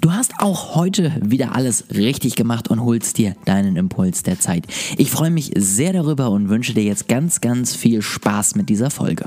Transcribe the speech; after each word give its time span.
Du 0.00 0.12
hast 0.12 0.32
auch 0.38 0.76
heute 0.76 1.12
wieder 1.20 1.54
alles 1.54 1.84
richtig 1.94 2.34
gemacht 2.34 2.68
und 2.68 2.82
holst 2.82 3.18
dir 3.18 3.36
deinen 3.44 3.76
Impuls 3.76 4.22
der 4.22 4.40
Zeit. 4.40 4.64
Ich 4.96 5.10
freue 5.10 5.30
mich 5.30 5.52
sehr 5.56 5.92
darüber 5.92 6.30
und 6.30 6.48
wünsche 6.48 6.72
dir 6.72 6.84
jetzt 6.84 7.06
ganz, 7.06 7.42
ganz 7.42 7.76
viel 7.76 8.00
Spaß 8.00 8.54
mit 8.54 8.70
dieser 8.70 8.88
Folge. 8.90 9.26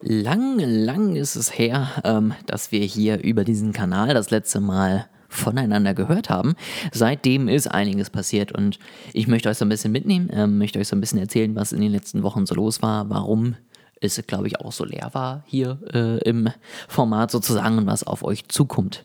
Lang, 0.00 0.58
lang 0.58 1.14
ist 1.14 1.36
es 1.36 1.58
her, 1.58 1.90
ähm, 2.04 2.32
dass 2.46 2.72
wir 2.72 2.80
hier 2.80 3.22
über 3.22 3.44
diesen 3.44 3.74
Kanal 3.74 4.14
das 4.14 4.30
letzte 4.30 4.60
Mal 4.60 5.10
voneinander 5.28 5.92
gehört 5.92 6.30
haben. 6.30 6.54
Seitdem 6.90 7.48
ist 7.48 7.66
einiges 7.66 8.08
passiert 8.08 8.52
und 8.52 8.78
ich 9.12 9.28
möchte 9.28 9.50
euch 9.50 9.58
so 9.58 9.66
ein 9.66 9.68
bisschen 9.68 9.92
mitnehmen, 9.92 10.30
ähm, 10.32 10.56
möchte 10.56 10.78
euch 10.78 10.88
so 10.88 10.96
ein 10.96 11.00
bisschen 11.00 11.18
erzählen, 11.18 11.54
was 11.54 11.72
in 11.72 11.82
den 11.82 11.92
letzten 11.92 12.22
Wochen 12.22 12.46
so 12.46 12.54
los 12.54 12.80
war, 12.80 13.10
warum 13.10 13.56
es, 14.00 14.22
glaube 14.26 14.46
ich, 14.46 14.60
auch 14.60 14.72
so 14.72 14.84
leer 14.84 15.10
war 15.12 15.42
hier 15.46 15.78
äh, 15.92 16.18
im 16.28 16.48
Format 16.88 17.30
sozusagen 17.30 17.78
und 17.78 17.86
was 17.86 18.06
auf 18.06 18.22
euch 18.22 18.48
zukommt. 18.48 19.04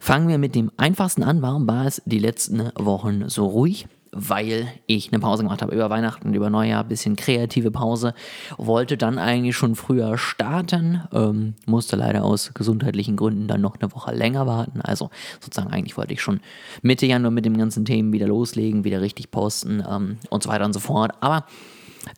Fangen 0.00 0.28
wir 0.28 0.38
mit 0.38 0.54
dem 0.54 0.70
einfachsten 0.76 1.22
an. 1.22 1.42
Warum 1.42 1.66
war 1.68 1.86
es 1.86 2.02
die 2.04 2.18
letzten 2.18 2.70
Wochen 2.76 3.28
so 3.28 3.46
ruhig? 3.46 3.86
weil 4.12 4.68
ich 4.86 5.10
eine 5.10 5.20
Pause 5.20 5.42
gemacht 5.42 5.62
habe 5.62 5.74
über 5.74 5.88
Weihnachten, 5.88 6.34
über 6.34 6.50
Neujahr, 6.50 6.84
bisschen 6.84 7.16
kreative 7.16 7.70
Pause. 7.70 8.12
Wollte 8.58 8.98
dann 8.98 9.18
eigentlich 9.18 9.56
schon 9.56 9.74
früher 9.74 10.18
starten, 10.18 11.00
ähm, 11.12 11.54
musste 11.64 11.96
leider 11.96 12.22
aus 12.22 12.52
gesundheitlichen 12.52 13.16
Gründen 13.16 13.48
dann 13.48 13.62
noch 13.62 13.80
eine 13.80 13.90
Woche 13.92 14.14
länger 14.14 14.46
warten. 14.46 14.82
Also 14.82 15.08
sozusagen 15.40 15.72
eigentlich 15.72 15.96
wollte 15.96 16.12
ich 16.12 16.20
schon 16.20 16.40
Mitte 16.82 17.06
Januar 17.06 17.30
mit 17.30 17.46
den 17.46 17.56
ganzen 17.56 17.86
Themen 17.86 18.12
wieder 18.12 18.26
loslegen, 18.26 18.84
wieder 18.84 19.00
richtig 19.00 19.30
posten 19.30 19.82
ähm, 19.88 20.18
und 20.28 20.42
so 20.42 20.50
weiter 20.50 20.66
und 20.66 20.74
so 20.74 20.80
fort. 20.80 21.12
Aber 21.20 21.46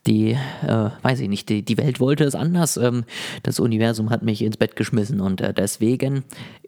die, 0.07 0.31
äh, 0.31 0.89
weiß 1.01 1.19
ich 1.19 1.29
nicht, 1.29 1.49
die, 1.49 1.63
die 1.63 1.77
Welt 1.77 1.99
wollte 1.99 2.23
es 2.23 2.35
anders. 2.35 2.77
Ähm, 2.77 3.03
das 3.43 3.59
Universum 3.59 4.09
hat 4.09 4.23
mich 4.23 4.41
ins 4.41 4.57
Bett 4.57 4.75
geschmissen 4.75 5.21
und 5.21 5.41
äh, 5.41 5.53
deswegen 5.53 6.23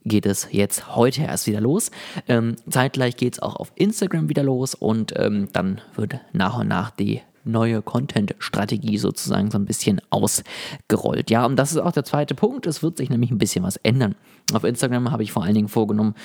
geht 0.05 0.25
es 0.25 0.47
jetzt 0.51 0.95
heute 0.95 1.23
erst 1.23 1.47
wieder 1.47 1.61
los. 1.61 1.91
Ähm, 2.27 2.55
zeitgleich 2.69 3.17
geht 3.17 3.33
es 3.33 3.41
auch 3.41 3.55
auf 3.55 3.71
Instagram 3.75 4.29
wieder 4.29 4.43
los 4.43 4.73
und 4.73 5.13
ähm, 5.17 5.49
dann 5.53 5.81
wird 5.95 6.19
nach 6.33 6.59
und 6.59 6.67
nach 6.67 6.91
die 6.91 7.21
neue 7.47 7.81
Content-Strategie 7.81 8.97
sozusagen 8.97 9.49
so 9.51 9.57
ein 9.57 9.65
bisschen 9.65 10.01
ausgerollt. 10.09 11.29
Ja, 11.29 11.45
und 11.45 11.55
das 11.55 11.71
ist 11.71 11.77
auch 11.77 11.93
der 11.93 12.03
zweite 12.03 12.35
Punkt. 12.35 12.67
Es 12.67 12.83
wird 12.83 12.97
sich 12.97 13.09
nämlich 13.09 13.31
ein 13.31 13.37
bisschen 13.37 13.63
was 13.63 13.77
ändern. 13.77 14.15
Auf 14.53 14.63
Instagram 14.63 15.11
habe 15.11 15.23
ich 15.23 15.33
vor 15.33 15.43
allen 15.43 15.55
Dingen 15.55 15.67
vorgenommen, 15.67 16.15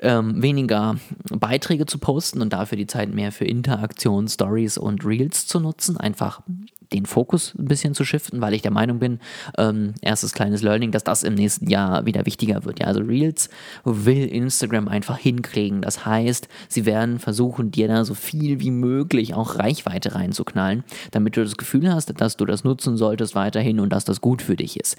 ähm, 0.00 0.40
weniger 0.40 0.96
Beiträge 1.30 1.86
zu 1.86 1.98
posten 1.98 2.40
und 2.40 2.52
dafür 2.52 2.78
die 2.78 2.86
Zeit 2.86 3.12
mehr 3.12 3.32
für 3.32 3.46
Interaktion, 3.46 4.28
Stories 4.28 4.78
und 4.78 5.04
Reels 5.04 5.48
zu 5.48 5.58
nutzen. 5.58 5.96
Einfach 5.96 6.40
den 6.92 7.06
Fokus 7.06 7.54
ein 7.58 7.66
bisschen 7.66 7.94
zu 7.94 8.04
shiften, 8.04 8.40
weil 8.40 8.54
ich 8.54 8.62
der 8.62 8.70
Meinung 8.70 9.00
bin, 9.00 9.18
ähm, 9.58 9.94
erstes 10.00 10.32
kleines 10.32 10.62
Learning, 10.62 10.92
dass 10.92 11.02
das 11.02 11.24
im 11.24 11.34
nächsten 11.34 11.68
Jahr 11.68 12.06
wieder 12.06 12.26
wichtiger 12.26 12.64
wird. 12.64 12.78
Ja, 12.78 12.86
also 12.86 13.00
Reels 13.00 13.50
will 13.84 14.26
Instagram 14.26 14.86
einfach 14.86 15.18
hinkriegen. 15.18 15.82
Das 15.82 16.06
heißt, 16.06 16.48
sie 16.68 16.86
werden 16.86 17.18
versuchen, 17.18 17.72
dir 17.72 17.88
da 17.88 18.04
so 18.04 18.14
viel 18.14 18.60
wie 18.60 18.70
möglich 18.70 19.34
auch 19.34 19.58
Reichweite 19.58 20.14
reinzuknallen, 20.14 20.84
damit 21.10 21.36
du 21.36 21.42
das 21.42 21.56
Gefühl 21.56 21.92
hast, 21.92 22.12
dass 22.20 22.36
du 22.36 22.44
das 22.44 22.62
nutzen 22.62 22.96
solltest 22.96 23.34
weiterhin 23.34 23.80
und 23.80 23.90
dass 23.90 24.04
das 24.04 24.20
gut 24.20 24.42
für 24.42 24.54
dich 24.54 24.78
ist. 24.78 24.96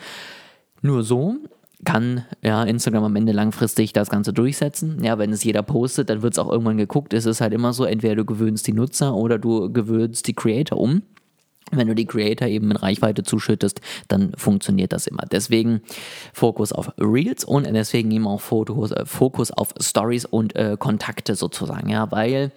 Nur 0.81 1.03
so 1.03 1.37
kann 1.85 2.25
ja, 2.41 2.63
Instagram 2.63 3.05
am 3.05 3.15
Ende 3.15 3.31
langfristig 3.31 3.93
das 3.93 4.09
Ganze 4.09 4.33
durchsetzen. 4.33 5.03
Ja, 5.03 5.17
wenn 5.17 5.31
es 5.31 5.43
jeder 5.43 5.63
postet, 5.63 6.09
dann 6.09 6.21
wird 6.21 6.33
es 6.33 6.39
auch 6.39 6.51
irgendwann 6.51 6.77
geguckt. 6.77 7.13
Es 7.13 7.25
ist 7.25 7.41
halt 7.41 7.53
immer 7.53 7.71
so, 7.73 7.85
entweder 7.85 8.15
du 8.15 8.25
gewöhnst 8.25 8.67
die 8.67 8.73
Nutzer 8.73 9.15
oder 9.15 9.39
du 9.39 9.71
gewöhnst 9.71 10.27
die 10.27 10.33
Creator 10.33 10.77
um. 10.77 11.03
Wenn 11.71 11.87
du 11.87 11.95
die 11.95 12.05
Creator 12.05 12.47
eben 12.47 12.67
mit 12.67 12.81
Reichweite 12.83 13.23
zuschüttest, 13.23 13.81
dann 14.07 14.33
funktioniert 14.37 14.93
das 14.93 15.07
immer. 15.07 15.23
Deswegen 15.31 15.81
Fokus 16.31 16.71
auf 16.71 16.91
Reels 16.99 17.43
und 17.43 17.63
deswegen 17.73 18.11
eben 18.11 18.27
auch 18.27 18.41
äh, 18.41 19.05
Fokus 19.05 19.51
auf 19.51 19.73
Stories 19.79 20.25
und 20.25 20.55
äh, 20.55 20.77
Kontakte 20.77 21.35
sozusagen, 21.35 21.89
ja, 21.89 22.11
weil 22.11 22.51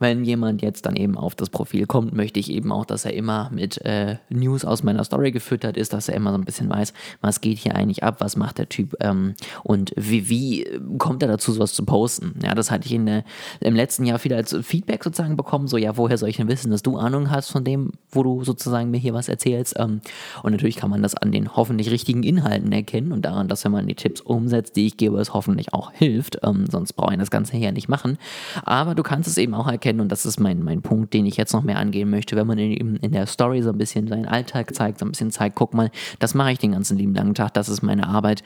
wenn 0.00 0.24
jemand 0.24 0.62
jetzt 0.62 0.86
dann 0.86 0.96
eben 0.96 1.16
auf 1.16 1.34
das 1.34 1.50
Profil 1.50 1.86
kommt, 1.86 2.14
möchte 2.14 2.40
ich 2.40 2.50
eben 2.50 2.72
auch, 2.72 2.84
dass 2.84 3.04
er 3.04 3.12
immer 3.12 3.50
mit 3.52 3.78
äh, 3.84 4.16
News 4.30 4.64
aus 4.64 4.82
meiner 4.82 5.04
Story 5.04 5.30
gefüttert 5.30 5.76
ist, 5.76 5.92
dass 5.92 6.08
er 6.08 6.16
immer 6.16 6.32
so 6.32 6.38
ein 6.38 6.44
bisschen 6.44 6.68
weiß, 6.68 6.92
was 7.20 7.40
geht 7.40 7.58
hier 7.58 7.76
eigentlich 7.76 8.02
ab, 8.02 8.16
was 8.20 8.36
macht 8.36 8.58
der 8.58 8.68
Typ 8.68 8.96
ähm, 9.00 9.34
und 9.62 9.92
wie, 9.96 10.28
wie 10.28 10.66
kommt 10.98 11.22
er 11.22 11.28
dazu, 11.28 11.52
sowas 11.52 11.74
zu 11.74 11.84
posten. 11.84 12.40
Ja, 12.42 12.54
das 12.54 12.70
hatte 12.70 12.86
ich 12.86 12.94
in, 12.94 13.06
äh, 13.06 13.22
im 13.60 13.76
letzten 13.76 14.06
Jahr 14.06 14.18
viel 14.18 14.32
als 14.32 14.56
Feedback 14.62 15.04
sozusagen 15.04 15.36
bekommen, 15.36 15.68
so 15.68 15.76
ja, 15.76 15.96
woher 15.96 16.16
soll 16.16 16.30
ich 16.30 16.38
denn 16.38 16.48
wissen, 16.48 16.70
dass 16.70 16.82
du 16.82 16.96
Ahnung 16.96 17.30
hast 17.30 17.50
von 17.50 17.62
dem, 17.62 17.92
wo 18.10 18.22
du 18.22 18.42
sozusagen 18.42 18.90
mir 18.90 18.98
hier 18.98 19.12
was 19.14 19.28
erzählst. 19.28 19.74
Ähm, 19.78 20.00
und 20.42 20.52
natürlich 20.52 20.76
kann 20.76 20.90
man 20.90 21.02
das 21.02 21.14
an 21.14 21.30
den 21.30 21.54
hoffentlich 21.56 21.90
richtigen 21.90 22.22
Inhalten 22.22 22.72
erkennen 22.72 23.12
und 23.12 23.22
daran, 23.26 23.48
dass 23.48 23.64
wenn 23.64 23.72
man 23.72 23.86
die 23.86 23.94
Tipps 23.94 24.22
umsetzt, 24.22 24.76
die 24.76 24.86
ich 24.86 24.96
gebe, 24.96 25.20
es 25.20 25.34
hoffentlich 25.34 25.74
auch 25.74 25.92
hilft. 25.92 26.38
Ähm, 26.42 26.64
sonst 26.70 26.94
brauche 26.94 27.12
ich 27.12 27.18
das 27.18 27.30
Ganze 27.30 27.56
hier 27.58 27.72
nicht 27.72 27.88
machen. 27.88 28.16
Aber 28.64 28.94
du 28.94 29.02
kannst 29.02 29.28
es 29.28 29.36
eben 29.36 29.54
auch 29.54 29.68
erkennen, 29.68 29.89
erkennen 29.90 30.00
und 30.00 30.12
das 30.12 30.24
ist 30.26 30.38
mein, 30.38 30.62
mein 30.62 30.82
Punkt, 30.82 31.12
den 31.12 31.26
ich 31.26 31.36
jetzt 31.36 31.52
noch 31.52 31.62
mehr 31.62 31.78
angehen 31.78 32.10
möchte, 32.10 32.36
wenn 32.36 32.46
man 32.46 32.58
in, 32.58 32.96
in 32.96 33.12
der 33.12 33.26
Story 33.26 33.62
so 33.62 33.70
ein 33.70 33.78
bisschen 33.78 34.06
seinen 34.06 34.26
Alltag 34.26 34.74
zeigt, 34.74 34.98
so 35.00 35.04
ein 35.04 35.10
bisschen 35.10 35.30
zeigt, 35.30 35.56
guck 35.56 35.74
mal, 35.74 35.90
das 36.18 36.34
mache 36.34 36.52
ich 36.52 36.58
den 36.58 36.72
ganzen 36.72 36.96
lieben 36.96 37.14
langen 37.14 37.34
Tag, 37.34 37.54
das 37.54 37.68
ist 37.68 37.82
meine 37.82 38.06
Arbeit. 38.06 38.42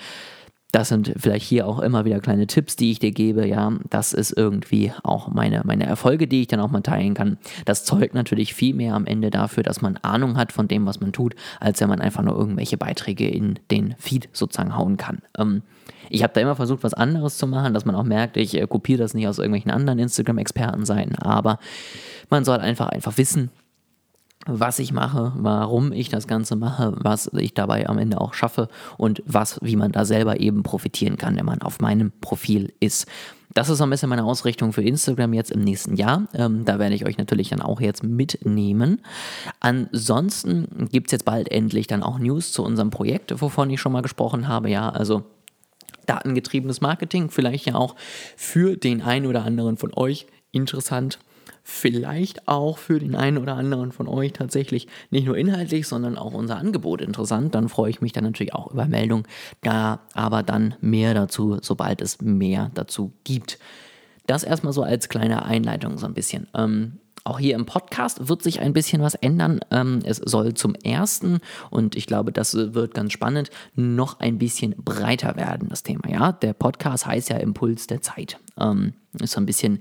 Das 0.75 0.89
sind 0.89 1.13
vielleicht 1.17 1.47
hier 1.47 1.69
auch 1.69 1.79
immer 1.79 2.05
wieder 2.05 2.19
kleine 2.19 2.49
Tipps, 2.49 2.75
die 2.75 2.91
ich 2.91 2.99
dir 2.99 3.13
gebe. 3.13 3.47
Ja, 3.47 3.73
das 3.91 4.13
ist 4.13 4.37
irgendwie 4.37 4.93
auch 5.05 5.29
meine, 5.29 5.63
meine 5.65 5.87
Erfolge, 5.87 6.27
die 6.27 6.41
ich 6.41 6.49
dann 6.49 6.59
auch 6.59 6.73
mal 6.73 6.81
teilen 6.81 7.15
kann. 7.15 7.39
Das 7.65 7.85
zeugt 7.85 8.13
natürlich 8.13 8.55
viel 8.55 8.75
mehr 8.75 8.97
am 8.97 9.07
Ende 9.07 9.31
dafür, 9.31 9.63
dass 9.63 9.83
man 9.83 9.99
Ahnung 9.99 10.37
hat 10.37 10.51
von 10.51 10.67
dem, 10.67 10.85
was 10.85 11.01
man 11.01 11.13
tut, 11.13 11.37
als 11.61 11.81
wenn 11.81 11.89
man 11.89 12.01
einfach 12.01 12.25
nur 12.25 12.37
irgendwelche 12.37 12.77
Beiträge 12.77 13.29
in 13.29 13.61
den 13.71 13.95
Feed 13.99 14.29
sozusagen 14.33 14.77
hauen 14.77 14.97
kann. 14.97 15.23
Ähm, 15.39 15.63
ich 16.11 16.25
habe 16.25 16.33
da 16.33 16.41
immer 16.41 16.57
versucht, 16.57 16.83
was 16.83 16.93
anderes 16.93 17.39
zu 17.39 17.47
machen, 17.47 17.73
dass 17.73 17.85
man 17.85 17.95
auch 17.95 18.03
merkt, 18.03 18.37
ich 18.37 18.61
äh, 18.61 18.67
kopiere 18.67 18.99
das 18.99 19.15
nicht 19.15 19.29
aus 19.29 19.39
irgendwelchen 19.39 19.71
anderen 19.71 20.01
Instagram-Expertenseiten, 20.01 21.15
aber 21.21 21.61
man 22.31 22.45
soll 22.45 22.59
einfach 22.59 22.89
einfach 22.89 23.17
wissen, 23.17 23.51
was 24.47 24.79
ich 24.79 24.93
mache, 24.93 25.33
warum 25.37 25.93
ich 25.93 26.09
das 26.09 26.27
Ganze 26.27 26.57
mache, 26.57 26.95
was 26.97 27.31
ich 27.35 27.55
dabei 27.55 27.89
am 27.89 27.99
Ende 27.99 28.21
auch 28.21 28.35
schaffe 28.35 28.69
und 28.99 29.23
was, 29.27 29.59
wie 29.63 29.77
man 29.77 29.93
da 29.93 30.05
selber 30.05 30.41
eben 30.41 30.63
profitieren 30.63 31.17
kann, 31.17 31.37
wenn 31.37 31.47
man 31.47 31.63
auf 31.63 31.81
meinem 31.81 32.13
Profil 32.21 32.73
ist. 32.81 33.07
Das 33.55 33.69
ist 33.69 33.79
so 33.79 33.85
ein 33.85 33.91
bisschen 33.91 34.09
meine 34.09 34.25
Ausrichtung 34.25 34.73
für 34.73 34.83
Instagram 34.83 35.33
jetzt 35.33 35.53
im 35.53 35.61
nächsten 35.61 35.97
Jahr. 35.97 36.27
Ähm, 36.35 36.65
da 36.65 36.81
werde 36.81 36.97
ich 36.97 37.07
euch 37.07 37.19
natürlich 37.19 37.51
dann 37.51 37.63
auch 37.63 37.81
jetzt 37.81 38.03
mitnehmen. 38.03 39.01
Ansonsten 39.61 40.89
gibt 40.91 41.09
es 41.09 41.13
jetzt 41.13 41.25
bald 41.25 41.51
endlich 41.53 41.87
dann 41.87 42.03
auch 42.03 42.19
News 42.19 42.53
zu 42.53 42.65
unserem 42.65 42.91
Projekt, 42.91 43.41
wovon 43.41 43.71
ich 43.71 43.81
schon 43.81 43.93
mal 43.93 44.03
gesprochen 44.03 44.49
habe. 44.49 44.71
Ja, 44.71 44.91
also 44.91 45.23
datengetriebenes 46.07 46.81
Marketing, 46.81 47.31
vielleicht 47.31 47.67
ja 47.67 47.77
auch 47.77 47.95
für 48.37 48.77
den 48.77 49.03
einen 49.03 49.27
oder 49.27 49.45
anderen 49.45 49.77
von 49.77 49.93
euch 49.95 50.27
interessant. 50.51 51.19
Vielleicht 51.67 52.47
auch 52.47 52.77
für 52.77 52.99
den 52.99 53.15
einen 53.15 53.39
oder 53.39 53.57
anderen 53.57 53.91
von 53.91 54.07
euch 54.07 54.35
tatsächlich 54.35 54.87
nicht 55.09 55.27
nur 55.27 55.39
inhaltlich, 55.39 55.89
sondern 55.89 56.19
auch 56.19 56.35
unser 56.35 56.59
Angebot 56.59 57.01
interessant. 57.01 57.55
Dann 57.55 57.71
freue 57.71 57.89
ich 57.89 58.03
mich 58.03 58.13
dann 58.13 58.25
natürlich 58.25 58.55
auch 58.55 58.71
über 58.71 58.85
Meldungen. 58.85 59.27
Da 59.63 60.01
aber 60.13 60.43
dann 60.43 60.75
mehr 60.83 61.15
dazu, 61.15 61.57
sobald 61.63 62.03
es 62.03 62.21
mehr 62.21 62.71
dazu 62.75 63.15
gibt. 63.25 63.59
Das 64.27 64.45
erstmal 64.45 64.75
so 64.75 64.83
als 64.83 65.09
kleine 65.09 65.47
Einleitung 65.47 65.97
so 65.97 66.05
ein 66.05 66.13
bisschen. 66.13 66.49
Ähm, 66.55 66.99
auch 67.25 67.39
hier 67.39 67.55
im 67.55 67.65
Podcast 67.65 68.29
wird 68.29 68.43
sich 68.43 68.61
ein 68.61 68.75
bisschen 68.75 69.01
was 69.01 69.15
ändern. 69.15 69.61
Ähm, 69.71 70.01
es 70.05 70.19
soll 70.19 70.53
zum 70.53 70.75
ersten, 70.75 71.39
und 71.71 71.97
ich 71.97 72.07
glaube, 72.07 72.31
das 72.31 72.55
wird 72.55 72.93
ganz 72.93 73.13
spannend, 73.13 73.49
noch 73.75 74.21
ein 74.21 74.37
bisschen 74.37 74.75
breiter 74.77 75.35
werden, 75.37 75.71
das 75.71 75.83
Thema. 75.83 76.11
Ja, 76.11 76.33
der 76.33 76.53
Podcast 76.53 77.07
heißt 77.07 77.31
ja 77.31 77.39
Impuls 77.39 77.87
der 77.87 78.03
Zeit. 78.03 78.39
Ähm, 78.59 78.93
ist 79.19 79.33
so 79.33 79.41
ein 79.41 79.47
bisschen 79.47 79.81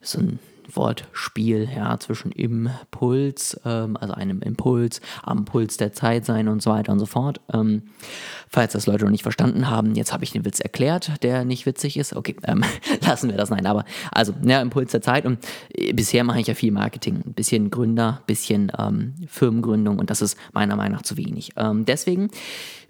so 0.00 0.18
ein 0.18 0.40
Wortspiel 0.74 1.68
ja, 1.74 1.98
zwischen 1.98 2.32
Impuls, 2.32 3.60
ähm, 3.64 3.96
also 3.96 4.14
einem 4.14 4.40
Impuls, 4.42 5.00
am 5.22 5.44
Puls 5.44 5.76
der 5.76 5.92
Zeit 5.92 6.24
sein 6.24 6.48
und 6.48 6.62
so 6.62 6.70
weiter 6.70 6.92
und 6.92 6.98
so 6.98 7.06
fort. 7.06 7.40
Ähm, 7.52 7.82
falls 8.48 8.72
das 8.72 8.86
Leute 8.86 9.04
noch 9.04 9.10
nicht 9.10 9.22
verstanden 9.22 9.68
haben, 9.68 9.94
jetzt 9.94 10.12
habe 10.12 10.24
ich 10.24 10.30
den 10.30 10.44
Witz 10.44 10.60
erklärt, 10.60 11.22
der 11.22 11.44
nicht 11.44 11.66
witzig 11.66 11.96
ist. 11.96 12.14
Okay, 12.14 12.36
ähm, 12.44 12.64
lassen 13.06 13.30
wir 13.30 13.36
das. 13.36 13.50
Nein, 13.50 13.66
aber 13.66 13.84
also, 14.10 14.34
ja, 14.42 14.60
Impuls 14.60 14.92
der 14.92 15.02
Zeit. 15.02 15.26
Und 15.26 15.38
äh, 15.74 15.92
bisher 15.92 16.24
mache 16.24 16.40
ich 16.40 16.46
ja 16.46 16.54
viel 16.54 16.72
Marketing. 16.72 17.22
Ein 17.26 17.34
bisschen 17.34 17.70
Gründer, 17.70 18.18
ein 18.20 18.26
bisschen 18.26 18.72
ähm, 18.78 19.14
Firmengründung 19.26 19.98
und 19.98 20.10
das 20.10 20.22
ist 20.22 20.38
meiner 20.52 20.76
Meinung 20.76 20.98
nach 20.98 21.02
zu 21.02 21.16
wenig. 21.16 21.52
Ähm, 21.56 21.84
deswegen 21.84 22.30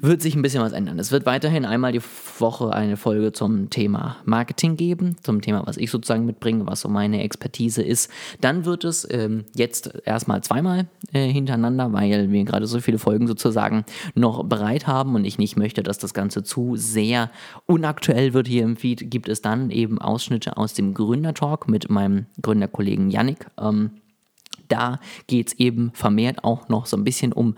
wird 0.02 0.20
sich 0.20 0.34
ein 0.34 0.42
bisschen 0.42 0.62
was 0.62 0.72
ändern. 0.72 0.98
Es 0.98 1.12
wird 1.12 1.26
weiterhin 1.26 1.64
einmal 1.64 1.92
die 1.92 2.02
Woche 2.38 2.72
eine 2.72 2.96
Folge 2.96 3.32
zum 3.32 3.70
Thema 3.70 4.16
Marketing 4.24 4.76
geben, 4.76 5.16
zum 5.22 5.40
Thema, 5.40 5.64
was 5.64 5.76
ich 5.76 5.92
sozusagen 5.92 6.26
mitbringe, 6.26 6.66
was 6.66 6.80
so 6.80 6.88
meine 6.88 7.22
Expertise 7.22 7.71
ist. 7.80 8.10
Dann 8.42 8.66
wird 8.66 8.84
es 8.84 9.08
ähm, 9.10 9.46
jetzt 9.54 9.94
erstmal 10.04 10.42
zweimal 10.42 10.88
äh, 11.14 11.26
hintereinander, 11.26 11.92
weil 11.94 12.30
wir 12.30 12.44
gerade 12.44 12.66
so 12.66 12.80
viele 12.80 12.98
Folgen 12.98 13.26
sozusagen 13.26 13.86
noch 14.14 14.44
bereit 14.44 14.86
haben 14.86 15.14
und 15.14 15.24
ich 15.24 15.38
nicht 15.38 15.56
möchte, 15.56 15.82
dass 15.82 15.96
das 15.96 16.12
Ganze 16.12 16.42
zu 16.42 16.76
sehr 16.76 17.30
unaktuell 17.64 18.34
wird 18.34 18.48
hier 18.48 18.64
im 18.64 18.76
Feed, 18.76 19.10
gibt 19.10 19.30
es 19.30 19.40
dann 19.40 19.70
eben 19.70 19.98
Ausschnitte 19.98 20.58
aus 20.58 20.74
dem 20.74 20.92
Gründertalk 20.92 21.68
mit 21.68 21.88
meinem 21.88 22.26
Gründerkollegen 22.42 23.10
Yannick. 23.10 23.46
Ähm, 23.58 24.01
da 24.72 24.98
geht 25.26 25.48
es 25.48 25.52
eben 25.58 25.90
vermehrt 25.94 26.44
auch 26.44 26.68
noch 26.68 26.86
so 26.86 26.96
ein 26.96 27.04
bisschen 27.04 27.32
um, 27.32 27.56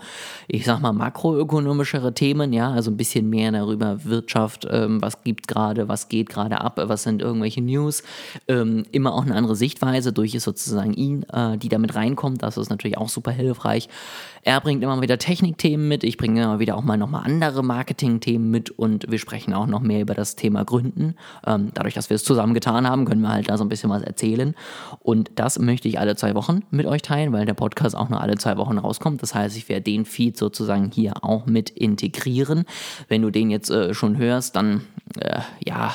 ich 0.48 0.64
sag 0.64 0.80
mal, 0.80 0.92
makroökonomischere 0.92 2.12
Themen, 2.12 2.52
ja, 2.52 2.70
also 2.70 2.90
ein 2.90 2.96
bisschen 2.96 3.30
mehr 3.30 3.52
darüber 3.52 4.04
Wirtschaft, 4.04 4.66
ähm, 4.70 5.00
was 5.00 5.22
gibt 5.22 5.48
gerade, 5.48 5.88
was 5.88 6.08
geht 6.08 6.28
gerade 6.28 6.60
ab, 6.60 6.80
was 6.82 7.04
sind 7.04 7.22
irgendwelche 7.22 7.62
News, 7.62 8.02
ähm, 8.48 8.84
immer 8.92 9.14
auch 9.14 9.22
eine 9.24 9.36
andere 9.36 9.56
Sichtweise 9.56 10.12
durch 10.12 10.34
sozusagen 10.40 10.92
ihn, 10.94 11.22
äh, 11.32 11.56
die 11.56 11.68
damit 11.68 11.94
reinkommt, 11.94 12.42
das 12.42 12.56
ist 12.56 12.70
natürlich 12.70 12.98
auch 12.98 13.08
super 13.08 13.30
hilfreich. 13.30 13.88
Er 14.46 14.60
bringt 14.60 14.82
immer 14.82 15.00
wieder 15.00 15.16
Technikthemen 15.16 15.88
mit, 15.88 16.04
ich 16.04 16.18
bringe 16.18 16.42
immer 16.42 16.58
wieder 16.58 16.76
auch 16.76 16.82
mal 16.82 16.98
nochmal 16.98 17.22
andere 17.24 17.62
Marketing-Themen 17.62 18.50
mit 18.50 18.70
und 18.70 19.10
wir 19.10 19.18
sprechen 19.18 19.54
auch 19.54 19.66
noch 19.66 19.80
mehr 19.80 20.02
über 20.02 20.12
das 20.12 20.36
Thema 20.36 20.64
Gründen. 20.64 21.14
Ähm, 21.46 21.70
dadurch, 21.72 21.94
dass 21.94 22.10
wir 22.10 22.16
es 22.16 22.24
zusammen 22.24 22.52
getan 22.52 22.86
haben, 22.86 23.06
können 23.06 23.22
wir 23.22 23.30
halt 23.30 23.48
da 23.48 23.56
so 23.56 23.64
ein 23.64 23.70
bisschen 23.70 23.88
was 23.88 24.02
erzählen. 24.02 24.54
Und 25.00 25.30
das 25.36 25.58
möchte 25.58 25.88
ich 25.88 25.98
alle 25.98 26.14
zwei 26.16 26.34
Wochen 26.34 26.60
mit 26.70 26.84
euch 26.84 27.00
teilen, 27.04 27.32
weil 27.32 27.46
der 27.46 27.54
Podcast 27.54 27.96
auch 27.96 28.08
nur 28.08 28.20
alle 28.20 28.36
zwei 28.36 28.56
Wochen 28.56 28.78
rauskommt. 28.78 29.22
Das 29.22 29.34
heißt, 29.34 29.56
ich 29.56 29.68
werde 29.68 29.82
den 29.82 30.04
Feed 30.04 30.36
sozusagen 30.36 30.90
hier 30.92 31.22
auch 31.22 31.46
mit 31.46 31.70
integrieren. 31.70 32.64
Wenn 33.08 33.22
du 33.22 33.30
den 33.30 33.50
jetzt 33.50 33.70
äh, 33.70 33.94
schon 33.94 34.18
hörst, 34.18 34.56
dann 34.56 34.82
äh, 35.20 35.40
ja, 35.64 35.94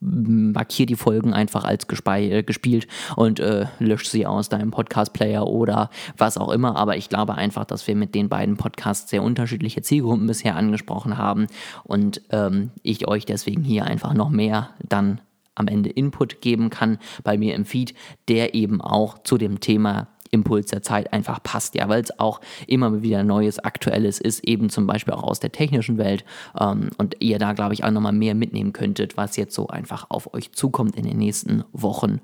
markier 0.00 0.86
die 0.86 0.96
Folgen 0.96 1.32
einfach 1.32 1.64
als 1.64 1.86
äh, 2.06 2.42
gespielt 2.42 2.86
und 3.16 3.40
äh, 3.40 3.66
lösch 3.78 4.08
sie 4.08 4.26
aus 4.26 4.48
deinem 4.48 4.70
Podcast-Player 4.70 5.46
oder 5.46 5.90
was 6.16 6.38
auch 6.38 6.50
immer. 6.50 6.76
Aber 6.76 6.96
ich 6.96 7.08
glaube 7.08 7.34
einfach, 7.34 7.64
dass 7.64 7.86
wir 7.86 7.96
mit 7.96 8.14
den 8.14 8.28
beiden 8.28 8.56
Podcasts 8.56 9.10
sehr 9.10 9.22
unterschiedliche 9.22 9.82
Zielgruppen 9.82 10.26
bisher 10.26 10.56
angesprochen 10.56 11.18
haben 11.18 11.46
und 11.84 12.22
ähm, 12.30 12.70
ich 12.82 13.08
euch 13.08 13.24
deswegen 13.24 13.62
hier 13.62 13.84
einfach 13.84 14.14
noch 14.14 14.30
mehr 14.30 14.70
dann 14.86 15.20
am 15.54 15.68
Ende 15.68 15.90
Input 15.90 16.40
geben 16.40 16.70
kann 16.70 16.98
bei 17.22 17.36
mir 17.36 17.54
im 17.54 17.64
Feed, 17.64 17.94
der 18.28 18.54
eben 18.54 18.80
auch 18.80 19.22
zu 19.22 19.36
dem 19.36 19.60
Thema 19.60 20.08
Impuls 20.30 20.66
der 20.66 20.82
Zeit 20.82 21.12
einfach 21.12 21.42
passt, 21.42 21.74
ja, 21.74 21.88
weil 21.88 22.02
es 22.02 22.18
auch 22.18 22.40
immer 22.66 23.02
wieder 23.02 23.22
Neues, 23.22 23.58
Aktuelles 23.58 24.20
ist, 24.20 24.44
eben 24.44 24.70
zum 24.70 24.86
Beispiel 24.86 25.14
auch 25.14 25.24
aus 25.24 25.40
der 25.40 25.52
technischen 25.52 25.98
Welt 25.98 26.24
ähm, 26.58 26.90
und 26.98 27.16
ihr 27.20 27.38
da, 27.38 27.52
glaube 27.52 27.74
ich, 27.74 27.84
auch 27.84 27.90
nochmal 27.90 28.12
mehr 28.12 28.34
mitnehmen 28.34 28.72
könntet, 28.72 29.16
was 29.16 29.36
jetzt 29.36 29.54
so 29.54 29.68
einfach 29.68 30.06
auf 30.10 30.32
euch 30.34 30.52
zukommt 30.52 30.96
in 30.96 31.04
den 31.04 31.18
nächsten 31.18 31.64
Wochen 31.72 32.20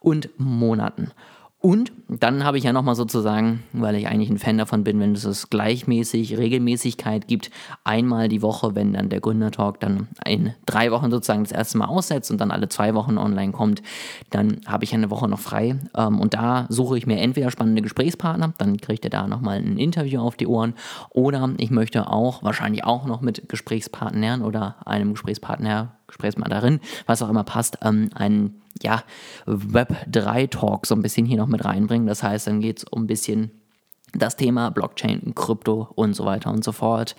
und 0.00 0.30
Monaten. 0.38 1.10
Und 1.62 1.92
dann 2.08 2.42
habe 2.42 2.58
ich 2.58 2.64
ja 2.64 2.72
nochmal 2.72 2.96
sozusagen, 2.96 3.62
weil 3.72 3.94
ich 3.94 4.08
eigentlich 4.08 4.28
ein 4.28 4.38
Fan 4.38 4.58
davon 4.58 4.82
bin, 4.82 4.98
wenn 4.98 5.12
es 5.12 5.48
gleichmäßig, 5.48 6.36
Regelmäßigkeit 6.36 7.28
gibt, 7.28 7.52
einmal 7.84 8.28
die 8.28 8.42
Woche, 8.42 8.74
wenn 8.74 8.94
dann 8.94 9.10
der 9.10 9.20
Gründertalk 9.20 9.78
dann 9.78 10.08
in 10.26 10.54
drei 10.66 10.90
Wochen 10.90 11.12
sozusagen 11.12 11.44
das 11.44 11.52
erste 11.52 11.78
Mal 11.78 11.86
aussetzt 11.86 12.32
und 12.32 12.40
dann 12.40 12.50
alle 12.50 12.68
zwei 12.68 12.94
Wochen 12.94 13.16
online 13.16 13.52
kommt, 13.52 13.80
dann 14.30 14.60
habe 14.66 14.82
ich 14.82 14.92
eine 14.92 15.08
Woche 15.08 15.28
noch 15.28 15.38
frei. 15.38 15.78
Ähm, 15.96 16.18
und 16.18 16.34
da 16.34 16.66
suche 16.68 16.98
ich 16.98 17.06
mir 17.06 17.20
entweder 17.20 17.52
spannende 17.52 17.80
Gesprächspartner, 17.80 18.54
dann 18.58 18.78
kriegt 18.78 19.04
ihr 19.04 19.10
da 19.10 19.28
nochmal 19.28 19.58
ein 19.58 19.78
Interview 19.78 20.20
auf 20.20 20.34
die 20.34 20.48
Ohren, 20.48 20.74
oder 21.10 21.48
ich 21.58 21.70
möchte 21.70 22.10
auch, 22.10 22.42
wahrscheinlich 22.42 22.82
auch 22.82 23.06
noch 23.06 23.20
mit 23.20 23.48
Gesprächspartnern 23.48 24.42
oder 24.42 24.78
einem 24.84 25.12
Gesprächspartner, 25.12 25.92
Gesprächspartnerin, 26.08 26.80
was 27.06 27.22
auch 27.22 27.28
immer 27.28 27.44
passt, 27.44 27.78
ähm, 27.82 28.10
einen 28.16 28.62
ja, 28.82 29.02
Web 29.46 29.96
3 30.10 30.46
Talk 30.48 30.86
so 30.86 30.94
ein 30.94 31.02
bisschen 31.02 31.26
hier 31.26 31.36
noch 31.36 31.46
mit 31.48 31.64
reinbringen. 31.64 32.06
Das 32.06 32.22
heißt, 32.22 32.46
dann 32.46 32.60
geht 32.60 32.78
es 32.78 32.84
um 32.84 33.04
ein 33.04 33.06
bisschen 33.06 33.50
das 34.14 34.36
Thema 34.36 34.70
Blockchain, 34.70 35.34
Krypto 35.34 35.88
und 35.94 36.14
so 36.14 36.24
weiter 36.24 36.50
und 36.52 36.62
so 36.64 36.72
fort, 36.72 37.16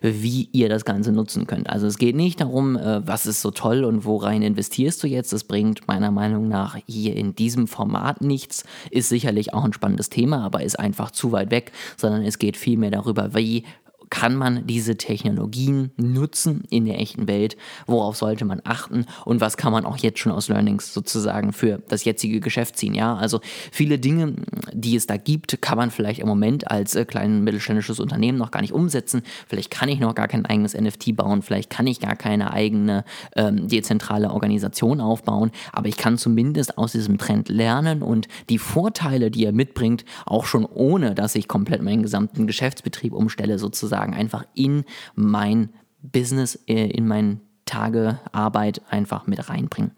wie 0.00 0.48
ihr 0.52 0.68
das 0.68 0.84
Ganze 0.84 1.12
nutzen 1.12 1.46
könnt. 1.46 1.68
Also 1.68 1.86
es 1.86 1.98
geht 1.98 2.16
nicht 2.16 2.40
darum, 2.40 2.76
äh, 2.76 3.06
was 3.06 3.26
ist 3.26 3.42
so 3.42 3.50
toll 3.50 3.84
und 3.84 4.04
worein 4.04 4.42
investierst 4.42 5.02
du 5.02 5.08
jetzt. 5.08 5.32
Das 5.32 5.44
bringt 5.44 5.88
meiner 5.88 6.10
Meinung 6.10 6.48
nach 6.48 6.76
hier 6.86 7.16
in 7.16 7.34
diesem 7.34 7.66
Format 7.66 8.20
nichts. 8.20 8.64
Ist 8.90 9.08
sicherlich 9.08 9.54
auch 9.54 9.64
ein 9.64 9.72
spannendes 9.72 10.10
Thema, 10.10 10.44
aber 10.44 10.62
ist 10.62 10.78
einfach 10.78 11.10
zu 11.10 11.32
weit 11.32 11.50
weg, 11.50 11.72
sondern 11.96 12.22
es 12.22 12.38
geht 12.38 12.56
vielmehr 12.56 12.90
darüber, 12.90 13.34
wie 13.34 13.64
kann 14.10 14.36
man 14.36 14.66
diese 14.66 14.96
Technologien 14.96 15.90
nutzen 15.96 16.62
in 16.70 16.84
der 16.84 17.00
echten 17.00 17.28
Welt? 17.28 17.56
Worauf 17.86 18.16
sollte 18.16 18.44
man 18.44 18.60
achten? 18.64 19.06
Und 19.24 19.40
was 19.40 19.56
kann 19.56 19.72
man 19.72 19.84
auch 19.84 19.96
jetzt 19.98 20.18
schon 20.18 20.32
aus 20.32 20.48
Learnings 20.48 20.94
sozusagen 20.94 21.52
für 21.52 21.82
das 21.88 22.04
jetzige 22.04 22.40
Geschäft 22.40 22.76
ziehen? 22.76 22.94
Ja, 22.94 23.16
also 23.16 23.40
viele 23.72 23.98
Dinge, 23.98 24.34
die 24.72 24.96
es 24.96 25.06
da 25.06 25.16
gibt, 25.16 25.60
kann 25.60 25.76
man 25.76 25.90
vielleicht 25.90 26.20
im 26.20 26.28
Moment 26.28 26.70
als 26.70 26.94
äh, 26.94 27.04
kleines 27.04 27.42
mittelständisches 27.42 28.00
Unternehmen 28.00 28.38
noch 28.38 28.50
gar 28.50 28.60
nicht 28.60 28.72
umsetzen. 28.72 29.22
Vielleicht 29.48 29.70
kann 29.70 29.88
ich 29.88 29.98
noch 29.98 30.14
gar 30.14 30.28
kein 30.28 30.46
eigenes 30.46 30.74
NFT 30.74 31.16
bauen. 31.16 31.42
Vielleicht 31.42 31.70
kann 31.70 31.86
ich 31.86 32.00
gar 32.00 32.16
keine 32.16 32.52
eigene 32.52 33.04
ähm, 33.34 33.68
dezentrale 33.68 34.30
Organisation 34.30 35.00
aufbauen. 35.00 35.50
Aber 35.72 35.88
ich 35.88 35.96
kann 35.96 36.18
zumindest 36.18 36.78
aus 36.78 36.92
diesem 36.92 37.18
Trend 37.18 37.48
lernen 37.48 38.02
und 38.02 38.28
die 38.48 38.58
Vorteile, 38.58 39.30
die 39.30 39.44
er 39.44 39.52
mitbringt, 39.52 40.04
auch 40.24 40.44
schon 40.44 40.64
ohne, 40.64 41.14
dass 41.14 41.34
ich 41.34 41.48
komplett 41.48 41.82
meinen 41.82 42.02
gesamten 42.02 42.46
Geschäftsbetrieb 42.46 43.12
umstelle, 43.12 43.58
sozusagen 43.58 43.95
sozusagen 43.96 44.14
einfach 44.14 44.44
in 44.54 44.84
mein 45.14 45.70
Business, 46.02 46.56
äh, 46.66 46.88
in 46.90 47.08
mein 47.08 47.40
Tagearbeit 47.64 48.80
einfach 48.90 49.26
mit 49.26 49.48
reinbringen. 49.48 49.90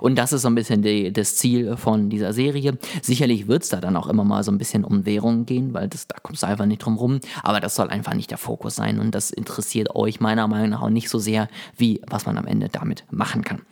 Und 0.00 0.16
das 0.16 0.32
ist 0.32 0.42
so 0.42 0.48
ein 0.48 0.56
bisschen 0.56 0.82
die, 0.82 1.12
das 1.12 1.36
Ziel 1.36 1.76
von 1.76 2.10
dieser 2.10 2.32
Serie. 2.32 2.78
Sicherlich 3.00 3.46
wird 3.46 3.62
es 3.62 3.68
da 3.68 3.80
dann 3.80 3.96
auch 3.96 4.08
immer 4.08 4.24
mal 4.24 4.42
so 4.42 4.50
ein 4.50 4.58
bisschen 4.58 4.82
um 4.82 5.06
Währung 5.06 5.46
gehen, 5.46 5.72
weil 5.72 5.86
das, 5.88 6.08
da 6.08 6.16
kommt 6.20 6.36
es 6.36 6.42
einfach 6.42 6.66
nicht 6.66 6.78
drum 6.78 6.96
rum. 6.96 7.20
Aber 7.44 7.60
das 7.60 7.76
soll 7.76 7.90
einfach 7.90 8.14
nicht 8.14 8.32
der 8.32 8.38
Fokus 8.38 8.74
sein 8.74 8.98
und 8.98 9.14
das 9.14 9.30
interessiert 9.30 9.94
euch 9.94 10.18
meiner 10.18 10.48
Meinung 10.48 10.70
nach 10.70 10.82
auch 10.82 10.90
nicht 10.90 11.08
so 11.08 11.20
sehr, 11.20 11.48
wie 11.76 12.00
was 12.08 12.26
man 12.26 12.38
am 12.38 12.46
Ende 12.46 12.68
damit 12.68 13.04
machen 13.12 13.44
kann. 13.44 13.62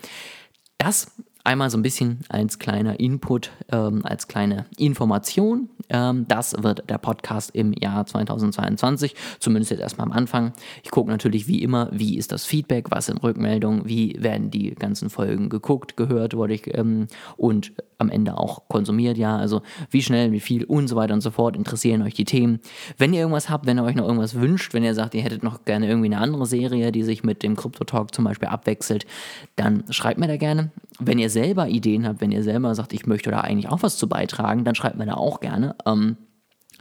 Das 0.79 1.11
Einmal 1.43 1.71
so 1.71 1.79
ein 1.79 1.83
bisschen 1.83 2.21
als 2.29 2.59
kleiner 2.59 3.01
Input, 3.01 3.51
ähm, 3.73 4.05
als 4.05 4.29
kleine 4.29 4.67
Information. 4.77 5.71
Ähm, 5.89 6.27
das 6.29 6.55
wird 6.63 6.89
der 6.91 6.99
Podcast 6.99 7.51
im 7.55 7.73
Jahr 7.73 8.05
2022, 8.05 9.15
zumindest 9.39 9.71
jetzt 9.71 9.81
erstmal 9.81 10.07
am 10.07 10.13
Anfang. 10.13 10.53
Ich 10.83 10.91
gucke 10.91 11.11
natürlich 11.11 11.49
wie 11.49 11.63
immer, 11.63 11.89
wie 11.93 12.19
ist 12.19 12.31
das 12.31 12.45
Feedback, 12.45 12.91
was 12.91 13.07
sind 13.07 13.23
Rückmeldungen, 13.23 13.87
wie 13.87 14.17
werden 14.23 14.51
die 14.51 14.75
ganzen 14.75 15.09
Folgen 15.09 15.49
geguckt, 15.49 15.97
gehört 15.97 16.35
wurde 16.35 16.55
ich 16.55 16.77
ähm, 16.77 17.09
und 17.39 17.73
am 18.01 18.09
Ende 18.09 18.39
auch 18.39 18.67
konsumiert, 18.69 19.19
ja. 19.19 19.37
Also 19.37 19.63
wie 19.91 20.03
schnell, 20.03 20.33
wie 20.33 20.41
viel 20.41 20.65
und 20.65 20.89
so 20.89 20.97
weiter 20.97 21.15
und 21.15 21.21
so 21.21 21.31
fort 21.31 21.57
interessieren 21.57 22.03
euch 22.03 22.15
die 22.15 22.25
Themen. 22.25 22.61
Wenn 22.97 23.13
ihr 23.13 23.21
irgendwas 23.21 23.51
habt, 23.51 23.67
wenn 23.67 23.79
ihr 23.79 23.85
euch 23.85 23.95
noch 23.95 24.07
irgendwas 24.07 24.35
wünscht, 24.35 24.75
wenn 24.75 24.85
ihr 24.85 24.95
sagt, 24.95 25.15
ihr 25.15 25.23
hättet 25.23 25.43
noch 25.43 25.65
gerne 25.65 25.89
irgendwie 25.89 26.07
eine 26.07 26.19
andere 26.19 26.47
Serie, 26.47 26.93
die 26.93 27.03
sich 27.03 27.23
mit 27.23 27.43
dem 27.43 27.57
Crypto 27.57 27.85
Talk 27.85 28.15
zum 28.15 28.25
Beispiel 28.25 28.49
abwechselt, 28.49 29.07
dann 29.57 29.85
schreibt 29.91 30.19
mir 30.19 30.29
da 30.29 30.37
gerne. 30.37 30.71
Wenn 30.99 31.19
ihr 31.19 31.30
selber 31.31 31.69
Ideen 31.69 32.07
habt, 32.07 32.21
wenn 32.21 32.33
ihr 32.33 32.43
selber 32.43 32.75
sagt, 32.75 32.93
ich 32.93 33.07
möchte 33.07 33.31
da 33.31 33.41
eigentlich 33.41 33.69
auch 33.71 33.83
was 33.83 33.97
zu 33.97 34.09
beitragen, 34.09 34.65
dann 34.65 34.75
schreibt 34.75 34.97
mir 34.97 35.07
da 35.07 35.15
auch 35.15 35.41
gerne. 35.41 35.77
Ähm, 35.87 36.17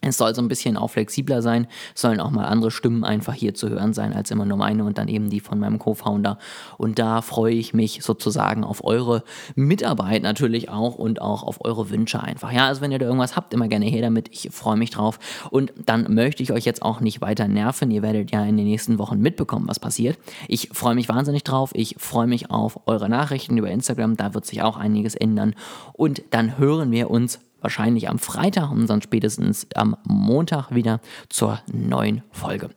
es 0.09 0.17
soll 0.17 0.35
so 0.35 0.41
ein 0.41 0.47
bisschen 0.47 0.77
auch 0.77 0.89
flexibler 0.89 1.42
sein, 1.42 1.68
sollen 1.95 2.19
auch 2.19 2.31
mal 2.31 2.45
andere 2.45 2.71
Stimmen 2.71 3.04
einfach 3.04 3.33
hier 3.33 3.54
zu 3.54 3.69
hören 3.69 3.94
sein, 3.94 4.13
als 4.13 4.31
immer 4.31 4.45
nur 4.45 4.57
meine 4.57 4.83
und 4.83 4.97
dann 4.97 5.07
eben 5.07 5.30
die 5.30 5.39
von 5.39 5.59
meinem 5.59 5.80
Co-Founder. 5.80 6.37
Und 6.78 6.99
da 6.99 7.21
freue 7.21 7.54
ich 7.54 7.73
mich 7.73 8.04
sozusagen 8.04 8.63
auf 8.63 8.83
eure 8.83 9.23
Mitarbeit 9.56 10.23
natürlich 10.23 10.69
auch 10.69 10.95
und 10.95 11.21
auch 11.21 11.44
auf 11.44 11.63
eure 11.63 11.89
Wünsche 11.89 12.21
einfach. 12.21 12.51
Ja, 12.51 12.68
also 12.68 12.81
wenn 12.81 12.92
ihr 12.92 12.99
da 12.99 13.06
irgendwas 13.06 13.35
habt, 13.35 13.54
immer 13.54 13.68
gerne 13.68 13.85
her 13.85 14.01
damit. 14.01 14.30
Ich 14.31 14.49
freue 14.51 14.78
mich 14.78 14.89
drauf. 14.89 15.19
Und 15.49 15.73
dann 15.85 16.13
möchte 16.13 16.44
ich 16.44 16.51
euch 16.51 16.66
jetzt 16.66 16.81
auch 16.81 16.99
nicht 16.99 17.21
weiter 17.21 17.47
nerven. 17.47 17.92
Ihr 17.92 18.01
werdet 18.01 18.31
ja 18.31 18.44
in 18.44 18.57
den 18.57 18.66
nächsten 18.66 18.97
Wochen 18.99 19.19
mitbekommen, 19.19 19.68
was 19.68 19.80
passiert. 19.80 20.18
Ich 20.47 20.69
freue 20.73 20.95
mich 20.95 21.09
wahnsinnig 21.09 21.44
drauf. 21.44 21.71
Ich 21.73 21.95
freue 21.97 22.28
mich 22.28 22.51
auf 22.51 22.80
eure 22.87 23.09
Nachrichten 23.09 23.57
über 23.57 23.69
Instagram. 23.69 24.18
Da 24.18 24.33
wird 24.33 24.45
sich 24.45 24.61
auch 24.61 24.78
einiges 24.78 25.16
ändern. 25.16 25.56
Und 25.94 26.23
dann 26.31 26.57
hören 26.57 26.92
wir 26.92 27.09
uns 27.09 27.39
wahrscheinlich 27.61 28.09
am 28.09 28.19
Freitag 28.19 28.71
und 28.71 28.89
dann 28.89 29.01
spätestens 29.01 29.68
am 29.75 29.95
Montag 30.04 30.73
wieder 30.73 31.01
zur 31.30 31.59
neuen 31.71 32.23
Folge. 32.31 32.69